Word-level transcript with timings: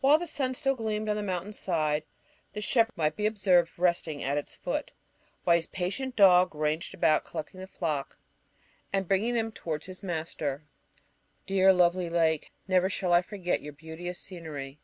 While 0.00 0.18
the 0.18 0.26
sun 0.26 0.54
still 0.54 0.74
gleamed 0.74 1.10
on 1.10 1.16
the 1.16 1.22
mountain's 1.22 1.58
side 1.58 2.04
the 2.54 2.62
shepherd 2.62 2.96
might 2.96 3.16
be 3.16 3.26
observed 3.26 3.78
resting 3.78 4.22
at 4.22 4.38
its 4.38 4.54
foot, 4.54 4.92
while 5.44 5.56
his 5.56 5.66
patient 5.66 6.16
dog 6.16 6.54
ranged 6.54 6.94
about 6.94 7.26
collecting 7.26 7.60
the 7.60 7.66
flock, 7.66 8.18
and 8.94 9.06
bringing 9.06 9.34
them 9.34 9.52
towards 9.52 9.84
his 9.84 10.02
master. 10.02 10.64
Dear, 11.46 11.74
lovely 11.74 12.08
lake! 12.08 12.50
Never 12.66 12.88
shall 12.88 13.12
I 13.12 13.20
forget 13.20 13.60
your 13.60 13.74
beauteous 13.74 14.18
scenery. 14.18 14.80